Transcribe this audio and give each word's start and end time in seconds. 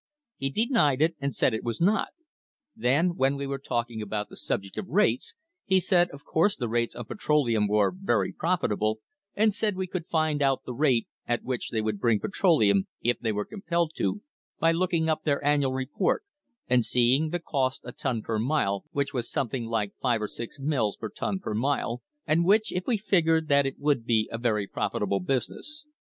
He 0.37 0.49
denied 0.49 0.99
it, 1.03 1.15
and 1.19 1.35
said 1.35 1.53
it 1.53 1.63
was 1.63 1.79
not. 1.79 2.07
Then 2.75 3.09
when 3.15 3.35
we 3.35 3.45
were 3.45 3.59
talking 3.59 4.01
about 4.01 4.29
the 4.29 4.35
subject 4.35 4.75
of 4.79 4.87
rates, 4.87 5.35
he 5.63 5.79
said 5.79 6.09
of 6.09 6.25
course 6.25 6.57
the 6.57 6.67
rates 6.67 6.95
on 6.95 7.05
petroleum 7.05 7.67
were 7.67 7.93
very 7.95 8.33
profitable, 8.33 8.99
and 9.35 9.53
said 9.53 9.75
we 9.75 9.85
could 9.85 10.07
find 10.07 10.41
out 10.41 10.63
the 10.65 10.73
rate 10.73 11.07
at 11.27 11.43
which 11.43 11.69
they 11.69 11.83
could 11.83 11.99
bring 11.99 12.19
petroleum, 12.19 12.87
if 13.03 13.19
they 13.19 13.31
were 13.31 13.45
compelled 13.45 13.91
to, 13.97 14.23
by 14.59 14.71
looking 14.71 15.07
up 15.07 15.21
their 15.23 15.45
annual 15.45 15.71
report, 15.73 16.23
and 16.67 16.83
seeing 16.83 17.29
the 17.29 17.37
cost 17.39 17.81
a 17.85 17.91
ton 17.91 18.23
per 18.23 18.39
mile, 18.39 18.85
which 18.89 19.13
was 19.13 19.29
something 19.29 19.65
like 19.67 19.93
five 20.01 20.19
or 20.19 20.27
six 20.27 20.59
mills 20.59 20.97
per 20.97 21.09
ton 21.09 21.37
per 21.37 21.53
mile, 21.53 22.01
and 22.25 22.43
which 22.43 22.71
if 22.71 22.87
we 22.87 22.97
figured 22.97 23.47
that 23.49 23.67
it 23.67 23.77
would 23.77 24.03
be 24.03 24.27
a 24.31 24.39
very 24.39 24.65
profit 24.65 25.03
able 25.03 25.19
business. 25.19 25.85